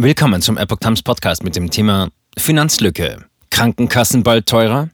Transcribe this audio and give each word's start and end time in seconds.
Willkommen 0.00 0.40
zum 0.40 0.56
Epoch 0.56 0.78
Times 0.78 1.02
Podcast 1.02 1.42
mit 1.42 1.56
dem 1.56 1.72
Thema 1.72 2.10
Finanzlücke. 2.38 3.24
Krankenkassen 3.50 4.22
bald 4.22 4.46
teurer? 4.46 4.90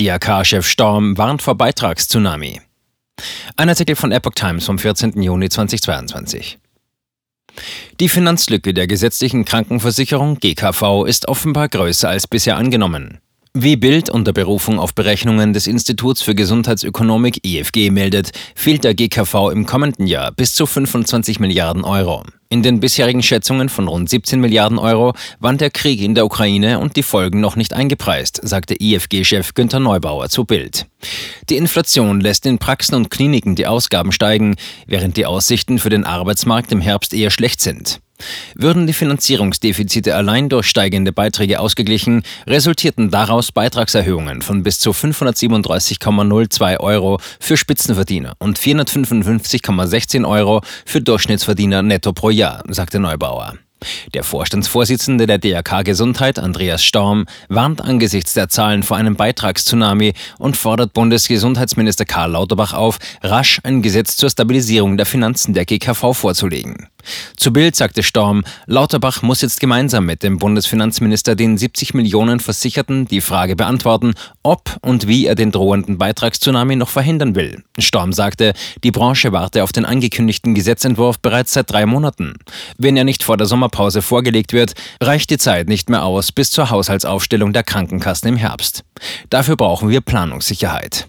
DRK-Chef 0.00 0.66
Storm 0.66 1.18
warnt 1.18 1.42
vor 1.42 1.56
Beitragstsunami. 1.56 2.62
Ein 3.58 3.68
Artikel 3.68 3.96
von 3.96 4.12
Epoch 4.12 4.32
Times 4.34 4.64
vom 4.64 4.78
14. 4.78 5.20
Juni 5.20 5.50
2022. 5.50 6.58
Die 8.00 8.08
Finanzlücke 8.08 8.72
der 8.72 8.86
gesetzlichen 8.86 9.44
Krankenversicherung 9.44 10.40
GKV 10.40 11.04
ist 11.04 11.28
offenbar 11.28 11.68
größer 11.68 12.08
als 12.08 12.26
bisher 12.26 12.56
angenommen. 12.56 13.18
Wie 13.52 13.76
Bild 13.76 14.08
unter 14.08 14.32
Berufung 14.32 14.78
auf 14.78 14.94
Berechnungen 14.94 15.52
des 15.52 15.66
Instituts 15.66 16.22
für 16.22 16.34
Gesundheitsökonomik 16.34 17.44
IFG 17.44 17.90
meldet, 17.90 18.30
fehlt 18.54 18.84
der 18.84 18.94
GKV 18.94 19.50
im 19.52 19.66
kommenden 19.66 20.06
Jahr 20.06 20.32
bis 20.32 20.54
zu 20.54 20.64
25 20.64 21.40
Milliarden 21.40 21.84
Euro. 21.84 22.24
In 22.48 22.62
den 22.62 22.78
bisherigen 22.78 23.24
Schätzungen 23.24 23.68
von 23.68 23.88
rund 23.88 24.08
17 24.08 24.40
Milliarden 24.40 24.78
Euro 24.78 25.14
waren 25.40 25.58
der 25.58 25.70
Krieg 25.70 26.00
in 26.00 26.14
der 26.14 26.24
Ukraine 26.24 26.78
und 26.78 26.94
die 26.94 27.02
Folgen 27.02 27.40
noch 27.40 27.56
nicht 27.56 27.72
eingepreist, 27.72 28.40
sagte 28.42 28.80
IFG-Chef 28.80 29.54
Günter 29.54 29.80
Neubauer 29.80 30.28
zu 30.28 30.44
Bild. 30.44 30.86
Die 31.48 31.56
Inflation 31.56 32.20
lässt 32.20 32.46
in 32.46 32.58
Praxen 32.58 32.94
und 32.94 33.10
Kliniken 33.10 33.56
die 33.56 33.66
Ausgaben 33.66 34.12
steigen, 34.12 34.54
während 34.86 35.16
die 35.16 35.26
Aussichten 35.26 35.80
für 35.80 35.90
den 35.90 36.04
Arbeitsmarkt 36.04 36.70
im 36.70 36.80
Herbst 36.80 37.14
eher 37.14 37.30
schlecht 37.30 37.60
sind. 37.60 38.00
Würden 38.54 38.86
die 38.86 38.92
Finanzierungsdefizite 38.92 40.14
allein 40.14 40.48
durch 40.48 40.66
steigende 40.66 41.12
Beiträge 41.12 41.60
ausgeglichen, 41.60 42.22
resultierten 42.46 43.10
daraus 43.10 43.52
Beitragserhöhungen 43.52 44.42
von 44.42 44.62
bis 44.62 44.78
zu 44.78 44.90
537,02 44.90 46.80
Euro 46.80 47.18
für 47.40 47.56
Spitzenverdiener 47.56 48.34
und 48.38 48.58
455,16 48.58 50.28
Euro 50.28 50.62
für 50.84 51.00
Durchschnittsverdiener 51.00 51.82
netto 51.82 52.12
pro 52.12 52.30
Jahr, 52.30 52.62
sagte 52.68 52.98
Neubauer. 52.98 53.58
Der 54.14 54.24
Vorstandsvorsitzende 54.24 55.26
der 55.26 55.38
DRK 55.38 55.82
Gesundheit, 55.82 56.38
Andreas 56.38 56.82
Storm, 56.82 57.26
warnt 57.48 57.80
angesichts 57.80 58.34
der 58.34 58.48
Zahlen 58.48 58.82
vor 58.82 58.96
einem 58.96 59.16
Beitragstsunami 59.16 60.14
und 60.38 60.56
fordert 60.56 60.92
Bundesgesundheitsminister 60.94 62.04
Karl 62.04 62.32
Lauterbach 62.32 62.72
auf, 62.72 62.98
rasch 63.22 63.60
ein 63.64 63.82
Gesetz 63.82 64.16
zur 64.16 64.30
Stabilisierung 64.30 64.96
der 64.96 65.06
Finanzen 65.06 65.54
der 65.54 65.64
GKV 65.64 66.14
vorzulegen. 66.14 66.88
Zu 67.36 67.52
Bild 67.52 67.76
sagte 67.76 68.02
Storm, 68.02 68.42
Lauterbach 68.66 69.22
muss 69.22 69.40
jetzt 69.40 69.60
gemeinsam 69.60 70.06
mit 70.06 70.24
dem 70.24 70.38
Bundesfinanzminister 70.38 71.36
den 71.36 71.56
70 71.56 71.94
Millionen 71.94 72.40
Versicherten 72.40 73.06
die 73.06 73.20
Frage 73.20 73.54
beantworten, 73.54 74.14
ob 74.42 74.76
und 74.82 75.06
wie 75.06 75.26
er 75.26 75.36
den 75.36 75.52
drohenden 75.52 75.98
Beitragstsunami 75.98 76.74
noch 76.74 76.88
verhindern 76.88 77.36
will. 77.36 77.62
Storm 77.78 78.12
sagte, 78.12 78.54
die 78.82 78.90
Branche 78.90 79.30
warte 79.30 79.62
auf 79.62 79.70
den 79.70 79.84
angekündigten 79.84 80.54
Gesetzentwurf 80.54 81.20
bereits 81.20 81.52
seit 81.52 81.70
drei 81.70 81.86
Monaten. 81.86 82.34
Wenn 82.76 82.96
er 82.96 83.04
nicht 83.04 83.22
vor 83.22 83.36
der 83.36 83.46
Sommerpause 83.46 83.65
Sommerpause 83.66 84.02
vorgelegt 84.02 84.52
wird, 84.52 84.74
reicht 85.00 85.30
die 85.30 85.38
Zeit 85.38 85.68
nicht 85.68 85.90
mehr 85.90 86.04
aus 86.04 86.30
bis 86.30 86.50
zur 86.50 86.70
Haushaltsaufstellung 86.70 87.52
der 87.52 87.64
Krankenkassen 87.64 88.28
im 88.28 88.36
Herbst. 88.36 88.84
Dafür 89.30 89.56
brauchen 89.56 89.88
wir 89.88 90.00
Planungssicherheit. 90.00 91.08